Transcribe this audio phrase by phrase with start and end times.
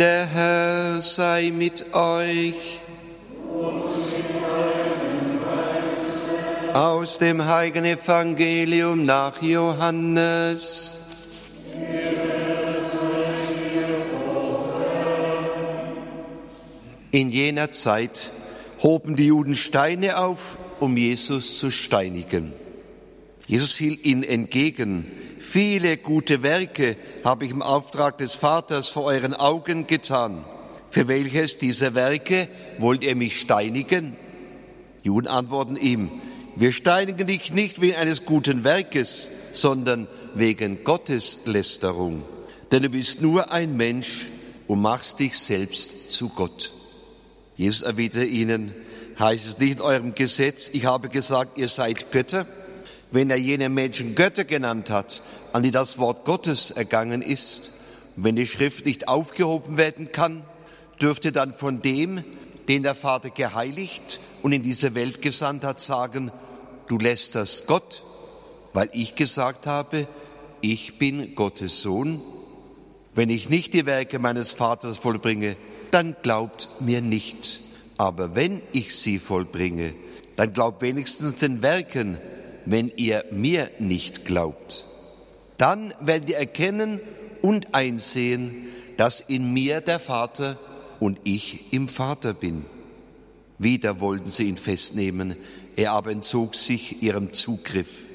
[0.00, 2.80] Der Herr sei mit euch.
[6.72, 11.00] Aus dem heiligen Evangelium nach Johannes.
[17.10, 18.32] In jener Zeit
[18.82, 22.54] hoben die Juden Steine auf, um Jesus zu steinigen.
[23.50, 25.10] Jesus hielt ihnen entgegen,
[25.40, 30.44] viele gute Werke habe ich im Auftrag des Vaters vor euren Augen getan.
[30.88, 32.46] Für welches dieser Werke
[32.78, 34.16] wollt ihr mich steinigen?
[35.02, 36.12] Juden antworten ihm,
[36.54, 42.22] wir steinigen dich nicht wegen eines guten Werkes, sondern wegen Gotteslästerung.
[42.70, 44.26] Denn du bist nur ein Mensch
[44.68, 46.72] und machst dich selbst zu Gott.
[47.56, 48.72] Jesus erwiderte ihnen,
[49.18, 52.46] heißt es nicht in eurem Gesetz, ich habe gesagt, ihr seid Götter?
[53.12, 57.72] Wenn er jene Menschen Götter genannt hat, an die das Wort Gottes ergangen ist,
[58.16, 60.44] wenn die Schrift nicht aufgehoben werden kann,
[61.00, 62.22] dürfte dann von dem,
[62.68, 66.30] den der Vater geheiligt und in diese Welt gesandt hat, sagen,
[66.88, 68.04] du lässt das Gott,
[68.72, 70.06] weil ich gesagt habe,
[70.60, 72.20] ich bin Gottes Sohn.
[73.14, 75.56] Wenn ich nicht die Werke meines Vaters vollbringe,
[75.90, 77.60] dann glaubt mir nicht.
[77.98, 79.94] Aber wenn ich sie vollbringe,
[80.36, 82.18] dann glaubt wenigstens den Werken,
[82.70, 84.86] wenn ihr mir nicht glaubt.
[85.58, 87.00] Dann werdet ihr erkennen
[87.42, 90.56] und einsehen, dass in mir der Vater
[91.00, 92.64] und ich im Vater bin.
[93.58, 95.34] Wieder wollten sie ihn festnehmen,
[95.74, 98.06] er aber entzog sich ihrem Zugriff.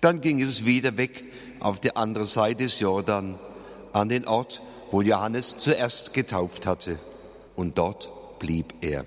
[0.00, 1.24] Dann ging es wieder weg
[1.60, 3.38] auf die andere Seite des Jordan,
[3.92, 6.98] an den Ort, wo Johannes zuerst getauft hatte.
[7.54, 9.04] Und dort blieb er.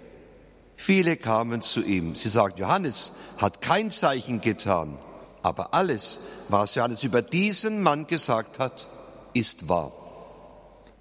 [0.83, 2.15] Viele kamen zu ihm.
[2.15, 4.97] Sie sagten, Johannes hat kein Zeichen getan.
[5.43, 8.87] Aber alles, was Johannes über diesen Mann gesagt hat,
[9.35, 9.91] ist wahr.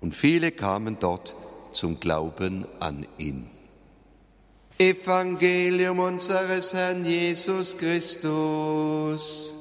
[0.02, 1.34] Und viele kamen dort
[1.72, 3.48] zum Glauben an ihn.
[4.78, 9.54] Evangelium unseres Herrn Jesus Christus.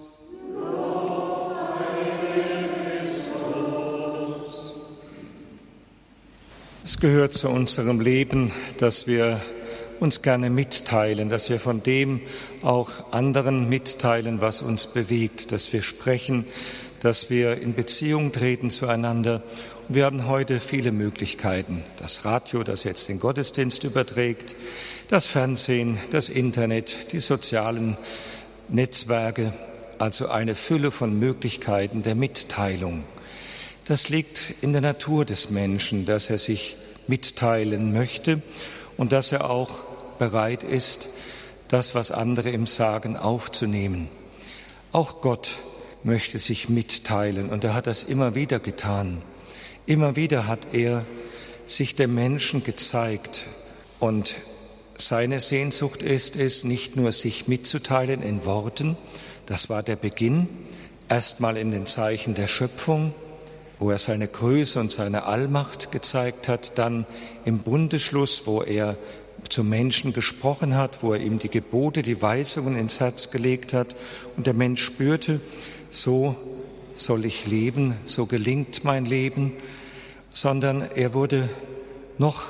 [6.84, 9.40] Es gehört zu unserem Leben, dass wir
[10.00, 12.22] uns gerne mitteilen, dass wir von dem
[12.62, 16.46] auch anderen mitteilen, was uns bewegt, dass wir sprechen,
[17.00, 19.44] dass wir in Beziehung treten zueinander.
[19.88, 21.84] Und wir haben heute viele Möglichkeiten.
[21.98, 24.56] Das Radio, das jetzt den Gottesdienst überträgt,
[25.08, 27.98] das Fernsehen, das Internet, die sozialen
[28.68, 29.54] Netzwerke,
[29.98, 33.04] also eine Fülle von Möglichkeiten der Mitteilung.
[33.86, 36.78] Das liegt in der Natur des Menschen, dass er sich
[37.08, 38.42] mitteilen möchte
[38.98, 39.89] und dass er auch
[40.20, 41.10] bereit ist,
[41.70, 44.10] das, was andere ihm sagen, aufzunehmen.
[44.92, 45.52] Auch Gott
[46.04, 49.22] möchte sich mitteilen und er hat das immer wieder getan.
[49.86, 51.06] Immer wieder hat er
[51.66, 53.46] sich dem Menschen gezeigt
[54.00, 54.36] und
[54.98, 58.98] seine Sehnsucht ist es, nicht nur sich mitzuteilen in Worten,
[59.46, 60.48] das war der Beginn,
[61.08, 63.14] erstmal in den Zeichen der Schöpfung,
[63.80, 67.06] wo er seine Größe und seine Allmacht gezeigt hat, dann
[67.46, 68.98] im Bundeschluss, wo er
[69.48, 73.96] zum Menschen gesprochen hat, wo er ihm die Gebote, die Weisungen ins Herz gelegt hat
[74.36, 75.40] und der Mensch spürte,
[75.90, 76.36] so
[76.94, 79.54] soll ich leben, so gelingt mein Leben,
[80.30, 81.50] sondern er wurde
[82.18, 82.44] noch,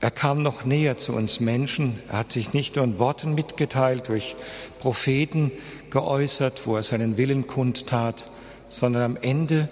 [0.00, 2.00] er kam noch näher zu uns Menschen.
[2.08, 4.36] Er hat sich nicht nur in Worten mitgeteilt, durch
[4.78, 5.52] Propheten
[5.90, 8.30] geäußert, wo er seinen Willen kundtat,
[8.68, 9.68] sondern am Ende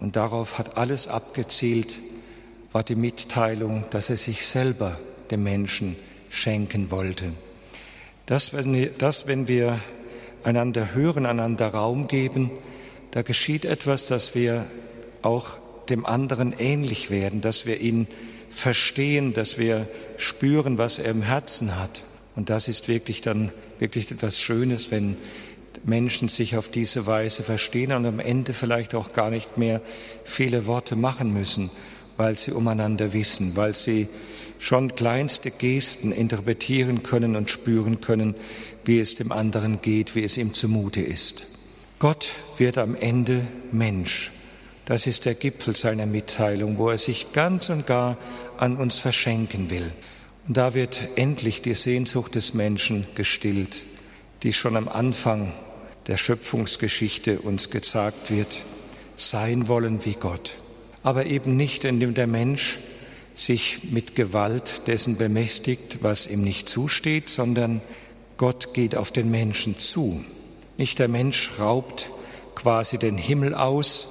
[0.00, 2.00] und darauf hat alles abgezielt,
[2.72, 4.98] war die Mitteilung, dass er sich selber
[5.30, 5.96] dem Menschen
[6.30, 7.32] schenken wollte.
[8.26, 9.80] Das, wenn, das, wenn wir
[10.44, 12.50] einander hören, einander Raum geben,
[13.10, 14.66] da geschieht etwas, dass wir
[15.22, 15.58] auch
[15.88, 18.06] dem anderen ähnlich werden, dass wir ihn
[18.50, 22.02] verstehen, dass wir spüren, was er im Herzen hat.
[22.36, 25.16] Und das ist wirklich dann wirklich etwas Schönes, wenn
[25.84, 29.80] Menschen sich auf diese Weise verstehen und am Ende vielleicht auch gar nicht mehr
[30.24, 31.70] viele Worte machen müssen,
[32.16, 34.08] weil sie umeinander wissen, weil sie
[34.60, 38.36] schon kleinste Gesten interpretieren können und spüren können,
[38.84, 41.46] wie es dem anderen geht, wie es ihm zumute ist.
[41.98, 42.28] Gott
[42.58, 44.30] wird am Ende Mensch.
[44.84, 48.18] Das ist der Gipfel seiner Mitteilung, wo er sich ganz und gar
[48.58, 49.92] an uns verschenken will.
[50.46, 53.86] Und da wird endlich die Sehnsucht des Menschen gestillt,
[54.42, 55.52] die schon am Anfang
[56.06, 58.62] der Schöpfungsgeschichte uns gezeigt wird,
[59.16, 60.52] sein wollen wie Gott.
[61.02, 62.78] Aber eben nicht, indem der Mensch
[63.34, 67.80] sich mit Gewalt dessen bemächtigt, was ihm nicht zusteht, sondern
[68.36, 70.24] Gott geht auf den Menschen zu.
[70.76, 72.08] Nicht der Mensch raubt
[72.54, 74.08] quasi den Himmel aus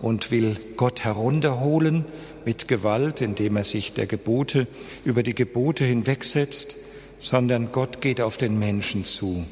[0.00, 2.04] und will Gott herunterholen
[2.44, 4.66] mit Gewalt, indem er sich der Gebote
[5.04, 6.76] über die Gebote hinwegsetzt,
[7.18, 9.44] sondern Gott geht auf den Menschen zu.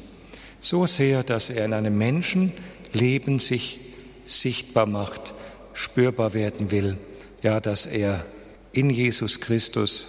[0.59, 3.79] So sehr, dass er in einem Menschenleben sich
[4.25, 5.33] sichtbar macht,
[5.73, 6.97] spürbar werden will.
[7.43, 8.25] Ja, dass er
[8.77, 10.07] in Jesus Christus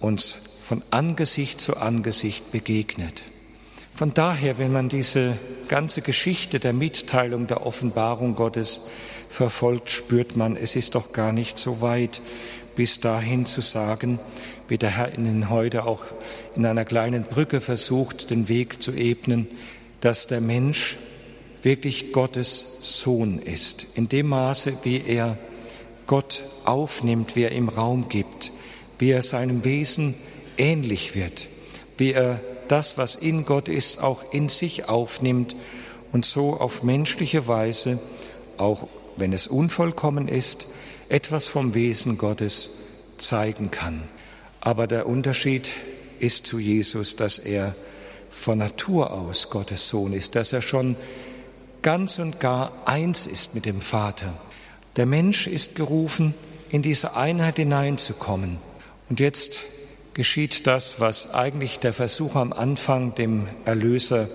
[0.00, 3.22] uns von Angesicht zu Angesicht begegnet.
[3.94, 5.38] Von daher, wenn man diese
[5.68, 8.80] ganze Geschichte der Mitteilung, der Offenbarung Gottes
[9.30, 12.20] verfolgt, spürt man, es ist doch gar nicht so weit,
[12.74, 14.18] bis dahin zu sagen,
[14.66, 16.04] wie der Herr Ihnen heute auch
[16.56, 19.46] in einer kleinen Brücke versucht, den Weg zu ebnen,
[20.00, 20.98] dass der Mensch
[21.62, 25.38] wirklich Gottes Sohn ist, in dem Maße, wie er
[26.08, 28.50] Gott aufnimmt, wie er ihm Raum gibt,
[28.98, 30.16] wie er seinem Wesen
[30.56, 31.48] ähnlich wird,
[31.98, 35.54] wie er das, was in Gott ist, auch in sich aufnimmt
[36.10, 38.00] und so auf menschliche Weise,
[38.56, 40.66] auch wenn es unvollkommen ist,
[41.08, 42.72] etwas vom Wesen Gottes
[43.18, 44.02] zeigen kann.
[44.60, 45.70] Aber der Unterschied
[46.18, 47.74] ist zu Jesus, dass er
[48.30, 50.96] von Natur aus Gottes Sohn ist, dass er schon
[51.82, 54.34] ganz und gar eins ist mit dem Vater.
[54.98, 56.34] Der Mensch ist gerufen,
[56.70, 58.58] in diese Einheit hineinzukommen.
[59.08, 59.60] Und jetzt
[60.12, 64.28] geschieht das, was eigentlich der Versuch am Anfang dem Erlöser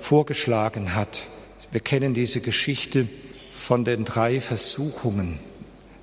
[0.00, 1.26] vorgeschlagen hat.
[1.70, 3.08] Wir kennen diese Geschichte
[3.52, 5.38] von den drei Versuchungen,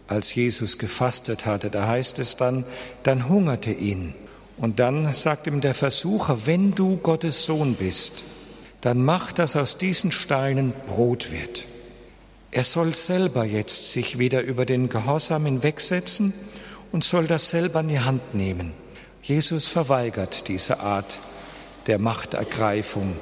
[0.08, 1.72] als Jesus gefastet hatte.
[1.72, 2.66] Da heißt es dann,
[3.02, 4.14] dann hungerte ihn.
[4.58, 8.24] Und dann sagt ihm der Versucher, wenn du Gottes Sohn bist,
[8.82, 11.66] dann mach, dass aus diesen Steinen Brot wird.
[12.56, 16.36] Er soll selber jetzt sich wieder über den Gehorsam hinwegsetzen
[16.92, 18.74] und soll das selber in die Hand nehmen.
[19.24, 21.18] Jesus verweigert diese Art
[21.88, 23.16] der Machtergreifung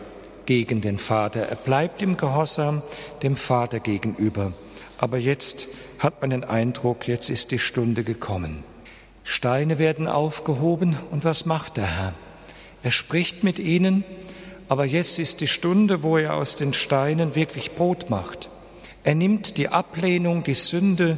[0.45, 1.43] gegen den Vater.
[1.43, 2.81] Er bleibt im Gehorsam
[3.23, 4.51] dem Vater gegenüber.
[4.97, 5.67] Aber jetzt
[5.99, 8.65] hat man den Eindruck, jetzt ist die Stunde gekommen.
[9.23, 12.13] Steine werden aufgehoben und was macht der Herr?
[12.83, 14.03] Er spricht mit ihnen,
[14.67, 18.49] aber jetzt ist die Stunde, wo er aus den Steinen wirklich Brot macht.
[19.03, 21.17] Er nimmt die Ablehnung, die Sünde,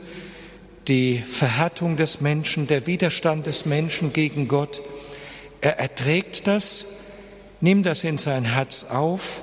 [0.88, 4.82] die Verhärtung des Menschen, der Widerstand des Menschen gegen Gott.
[5.62, 6.86] Er erträgt das,
[7.62, 9.42] nimmt das in sein Herz auf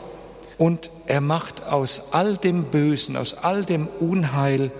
[0.58, 4.70] und er macht aus all dem Bösen, aus all dem Unheil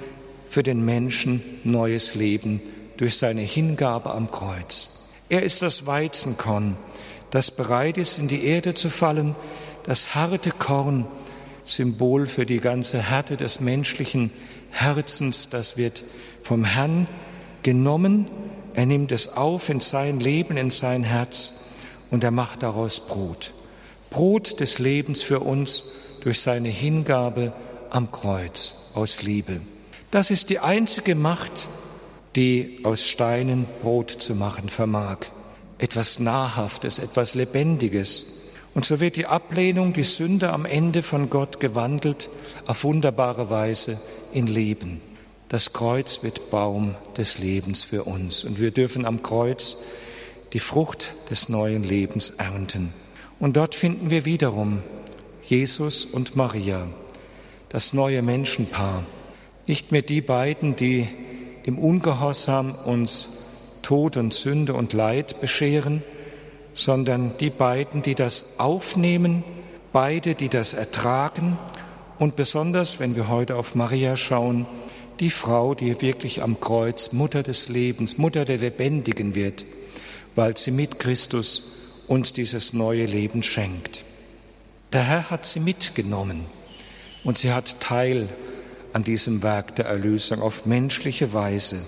[0.49, 2.61] für den Menschen neues Leben
[2.97, 4.91] durch seine Hingabe am Kreuz.
[5.29, 6.77] Er ist das Weizenkorn,
[7.31, 9.35] das bereit ist, in die Erde zu fallen,
[9.85, 11.07] das harte Korn,
[11.65, 14.31] Symbol für die ganze Härte des menschlichen
[14.71, 16.05] Herzens, das wird
[16.43, 17.09] vom Herrn
[17.63, 18.31] genommen,
[18.75, 21.53] er nimmt es auf in sein Leben, in sein Herz
[22.11, 23.53] und er macht daraus Brot.
[24.11, 25.85] Brot des Lebens für uns
[26.23, 27.53] durch seine Hingabe
[27.91, 29.61] am Kreuz aus Liebe.
[30.11, 31.69] Das ist die einzige Macht,
[32.37, 35.19] die aus Steinen Brot zu machen vermag.
[35.79, 38.27] Etwas Nahrhaftes, etwas Lebendiges.
[38.81, 42.31] Und so wird die Ablehnung, die Sünde am Ende von Gott gewandelt
[42.65, 44.01] auf wunderbare Weise
[44.33, 45.03] in Leben.
[45.51, 49.77] Das Kreuz wird Baum des Lebens für uns und wir dürfen am Kreuz
[50.55, 52.95] die Frucht des neuen Lebens ernten.
[53.39, 54.83] Und dort finden wir wiederum
[55.45, 56.87] Jesus und Maria,
[57.69, 59.05] das neue Menschenpaar.
[59.67, 61.07] Nicht mehr die beiden, die
[61.65, 63.29] im Ungehorsam uns
[63.83, 66.03] Tod und Sünde und Leid bescheren,
[66.75, 69.45] sondern die beiden, die das aufnehmen,
[69.93, 71.59] beide, die das ertragen
[72.19, 74.67] und besonders, wenn wir heute auf Maria schauen,
[75.21, 79.67] die Frau, die wirklich am Kreuz Mutter des Lebens, Mutter der Lebendigen wird,
[80.35, 81.65] weil sie mit Christus
[82.07, 84.05] uns dieses neue Leben schenkt.
[84.93, 86.47] Der Herr hat sie mitgenommen
[87.23, 88.29] und sie hat Teil
[88.93, 91.81] an diesem Werk der Erlösung auf menschliche Weise.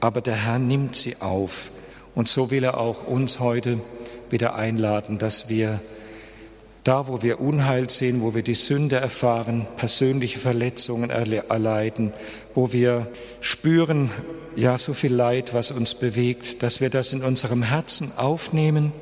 [0.00, 1.70] Aber der Herr nimmt sie auf
[2.14, 3.80] und so will er auch uns heute
[4.32, 5.80] wieder einladen, dass wir
[6.84, 12.14] da, wo wir Unheil sehen, wo wir die Sünde erfahren, persönliche Verletzungen erleiden,
[12.54, 13.08] wo wir
[13.40, 14.10] spüren,
[14.56, 18.92] ja, so viel Leid, was uns bewegt, dass wir das in unserem Herzen aufnehmen,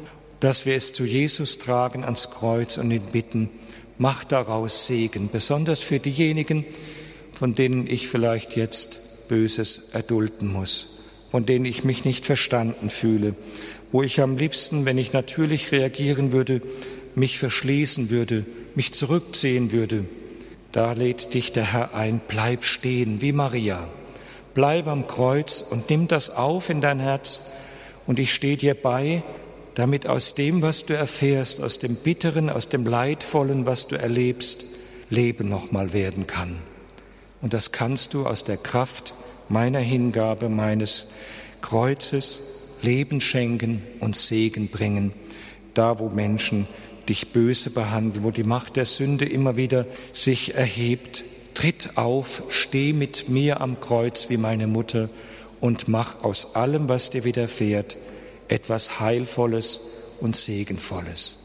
[0.41, 3.51] dass wir es zu Jesus tragen ans Kreuz und ihn bitten,
[3.99, 6.65] mach daraus Segen, besonders für diejenigen,
[7.33, 10.89] von denen ich vielleicht jetzt Böses erdulden muss,
[11.31, 13.35] von denen ich mich nicht verstanden fühle,
[13.93, 16.63] wo ich am liebsten, wenn ich natürlich reagieren würde,
[17.15, 20.05] mich verschließen würde, mich zurückziehen würde,
[20.73, 23.89] da lädt dich der Herr ein, bleib stehen wie Maria.
[24.53, 27.43] Bleib am Kreuz und nimm das auf in dein Herz
[28.07, 29.23] und ich stehe dir bei,
[29.75, 34.67] damit aus dem, was du erfährst, aus dem Bitteren, aus dem Leidvollen, was du erlebst,
[35.11, 36.59] Leben nochmal werden kann.
[37.43, 39.15] Und das kannst du aus der Kraft
[39.49, 41.07] meiner Hingabe, meines
[41.61, 42.43] Kreuzes,
[42.83, 45.13] Leben schenken und Segen bringen,
[45.75, 46.69] da wo Menschen
[47.09, 51.25] dich böse behandeln, wo die Macht der Sünde immer wieder sich erhebt.
[51.55, 55.09] Tritt auf, steh mit mir am Kreuz wie meine Mutter
[55.61, 57.97] und mach aus allem, was dir widerfährt,
[58.49, 59.81] etwas Heilvolles
[60.21, 61.39] und Segenvolles.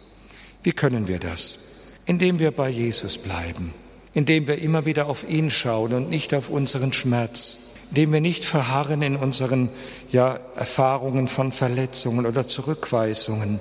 [0.64, 1.60] Wie können wir das?
[2.06, 3.74] Indem wir bei Jesus bleiben,
[4.14, 7.58] indem wir immer wieder auf ihn schauen und nicht auf unseren Schmerz,
[7.92, 9.70] indem wir nicht verharren in unseren
[10.12, 13.60] ja, Erfahrungen von Verletzungen oder Zurückweisungen,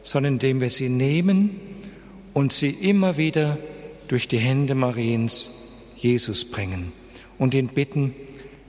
[0.00, 1.58] sondern indem wir sie nehmen
[2.34, 3.58] und sie immer wieder
[4.06, 5.50] durch die Hände Mariens
[5.96, 6.92] Jesus bringen
[7.36, 8.14] und ihn bitten,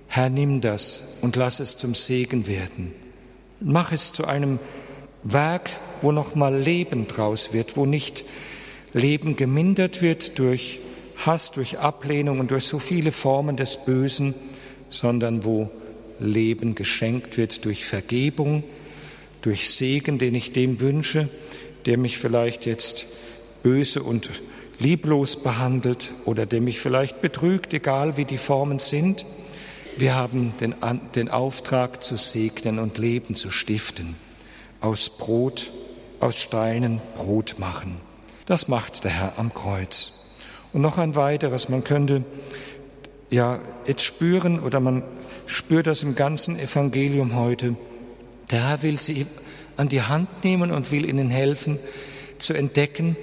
[0.08, 2.92] Herr, nimm das und lass es zum Segen werden.
[3.60, 4.58] Mach es zu einem
[5.24, 5.70] Werk,
[6.02, 8.26] wo nochmal Leben draus wird, wo nicht
[8.92, 10.80] Leben gemindert wird durch
[11.16, 14.34] Hass, durch Ablehnung und durch so viele Formen des Bösen,
[14.90, 15.70] sondern wo
[16.20, 18.64] Leben geschenkt wird durch Vergebung,
[19.42, 21.30] durch Segen, den ich dem wünsche,
[21.86, 23.08] der mich vielleicht jetzt
[23.64, 24.30] böse und
[24.80, 29.26] lieblos behandelt oder der mich vielleicht betrügt, egal wie die Formen sind.
[29.98, 30.76] Wir haben den,
[31.16, 34.16] den Auftrag zu segnen und Leben zu stiften.
[34.82, 35.72] Aus Brot,
[36.20, 37.98] aus Steinen Brot machen.
[38.46, 40.12] Das macht der Herr am Kreuz.
[40.74, 42.24] Und noch ein weiteres, man könnte
[43.30, 45.04] ja jetzt spüren oder man
[45.46, 47.76] spürt das im ganzen Evangelium heute,
[48.52, 49.26] der Herr will sie
[49.78, 51.80] an die Hand nehmen und will ihnen helfen
[52.38, 53.16] zu entdecken,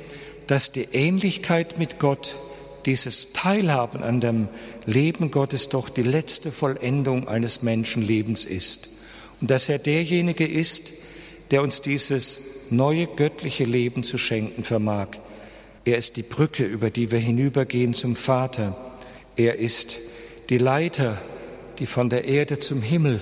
[0.47, 2.37] dass die Ähnlichkeit mit Gott,
[2.85, 4.49] dieses Teilhaben an dem
[4.87, 8.91] Leben Gottes doch die letzte Vollendung eines Menschenlebens ist.
[9.41, 10.93] Und dass er derjenige ist,
[11.53, 12.41] der uns dieses
[12.71, 15.09] neue göttliche Leben zu schenken vermag.
[15.85, 18.92] Er ist die Brücke, über die wir hinübergehen zum Vater.
[19.37, 19.99] Er ist
[20.51, 21.19] die Leiter,
[21.79, 23.21] die von der Erde zum Himmel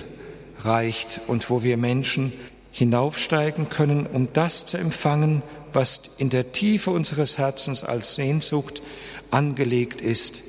[0.59, 2.33] reicht und wo wir Menschen
[2.71, 5.41] hinaufsteigen können, um das zu empfangen,
[5.73, 8.81] was in der Tiefe unseres Herzens als Sehnsucht
[9.29, 10.43] angelegt ist,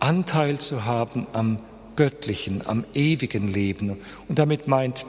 [0.00, 1.58] Anteil zu haben am
[1.96, 3.96] göttlichen, am ewigen Leben.
[4.28, 5.06] Und damit meint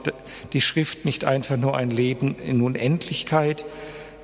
[0.52, 3.64] die Schrift nicht einfach nur ein Leben in Unendlichkeit,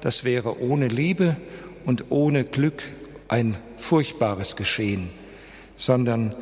[0.01, 1.37] das wäre ohne Liebe
[1.85, 2.83] und ohne Glück
[3.29, 5.11] ein furchtbares Geschehen,
[5.77, 6.35] sondern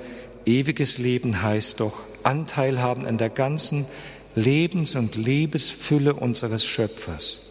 [0.46, 3.86] Ewiges Leben heißt doch Anteil haben an der ganzen
[4.34, 7.42] Lebens- und Liebesfülle unseres Schöpfers.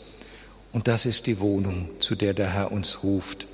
[0.72, 3.48] Und das ist die Wohnung, zu der der Herr uns ruft.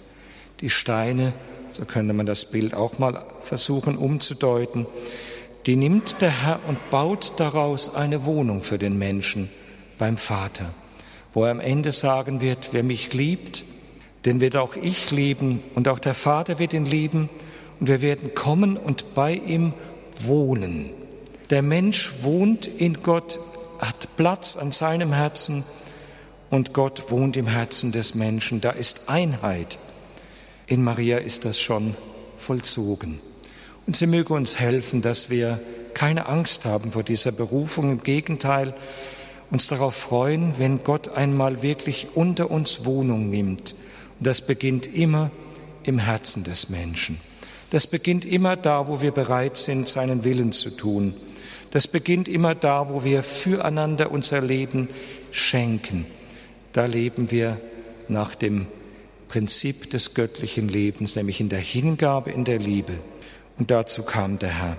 [0.62, 1.34] Die Steine,
[1.70, 4.88] so könnte man das Bild auch mal versuchen umzudeuten,
[5.66, 9.50] die nimmt der Herr und baut daraus eine Wohnung für den Menschen
[9.98, 10.74] beim Vater,
[11.34, 13.66] wo er am Ende sagen wird, wer mich liebt,
[14.26, 17.30] den wird auch ich lieben und auch der Vater wird ihn lieben
[17.80, 19.74] und wir werden kommen und bei ihm
[20.24, 20.90] wohnen.
[21.50, 23.40] Der Mensch wohnt in Gott,
[23.80, 25.64] hat Platz an seinem Herzen
[26.50, 28.62] und Gott wohnt im Herzen des Menschen.
[28.62, 29.80] Da ist Einheit.
[30.68, 31.96] In Maria ist das schon
[32.38, 33.20] vollzogen.
[33.88, 35.60] Und sie möge uns helfen, dass wir
[35.94, 37.92] keine Angst haben vor dieser Berufung.
[37.92, 38.76] Im Gegenteil,
[39.50, 43.74] uns darauf freuen, wenn Gott einmal wirklich unter uns Wohnung nimmt.
[44.20, 45.32] Und das beginnt immer
[45.84, 47.20] im Herzen des Menschen.
[47.70, 51.14] Das beginnt immer da, wo wir bereit sind, seinen Willen zu tun.
[51.72, 54.90] Das beginnt immer da, wo wir füreinander unser Leben
[55.32, 56.08] schenken.
[56.72, 57.60] Da leben wir
[58.08, 58.66] nach dem
[59.28, 62.94] Prinzip des göttlichen Lebens, nämlich in der Hingabe, in der Liebe.
[63.60, 64.78] Und dazu kam der Herr,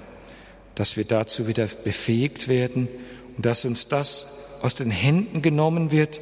[0.74, 2.88] dass wir dazu wieder befähigt werden
[3.36, 4.26] und dass uns das
[4.62, 6.20] aus den Händen genommen wird,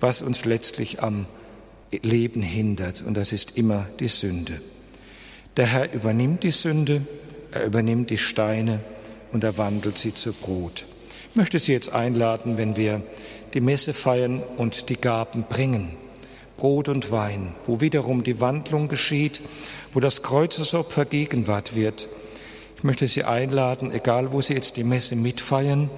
[0.00, 1.24] was uns letztlich am
[2.02, 3.02] Leben hindert.
[3.06, 4.60] Und das ist immer die Sünde.
[5.56, 7.02] Der Herr übernimmt die Sünde,
[7.52, 8.80] er übernimmt die Steine
[9.32, 10.84] und er wandelt sie zu Brot.
[11.30, 13.02] Ich möchte Sie jetzt einladen, wenn wir
[13.54, 15.96] die Messe feiern und die Gaben bringen.
[16.56, 19.40] Brot und Wein, wo wiederum die Wandlung geschieht,
[19.92, 22.08] wo das Kreuzesopfer Gegenwart wird.
[22.76, 25.88] Ich möchte Sie einladen, egal wo Sie jetzt die Messe mitfeiern,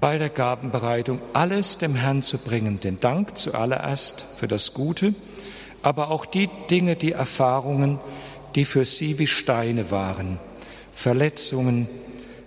[0.00, 5.14] bei der Gabenbereitung alles dem Herrn zu bringen, den Dank zuallererst für das Gute,
[5.82, 7.98] aber auch die Dinge, die Erfahrungen,
[8.54, 10.38] die für sie wie Steine waren,
[10.92, 11.88] Verletzungen,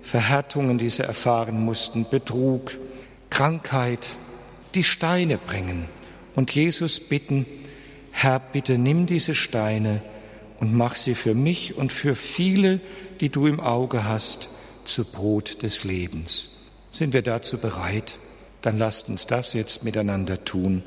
[0.01, 2.71] Verhärtungen, die sie erfahren mussten, Betrug,
[3.29, 4.09] Krankheit,
[4.73, 5.85] die Steine bringen
[6.35, 7.45] und Jesus bitten,
[8.11, 10.01] Herr, bitte nimm diese Steine
[10.59, 12.79] und mach sie für mich und für viele,
[13.19, 14.49] die du im Auge hast,
[14.85, 16.51] zu Brot des Lebens.
[16.89, 18.17] Sind wir dazu bereit?
[18.61, 20.83] Dann lasst uns das jetzt miteinander tun.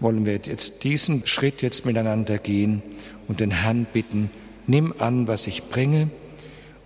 [0.00, 2.82] Wollen wir jetzt diesen Schritt jetzt miteinander gehen
[3.26, 4.30] und den Herrn bitten,
[4.66, 6.10] Nimm an, was ich bringe,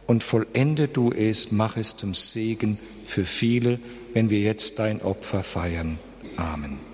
[0.06, 3.80] und vollende du es, mach es zum Segen für viele,
[4.14, 5.98] wenn wir jetzt dein Opfer feiern.
[6.36, 6.91] Amen.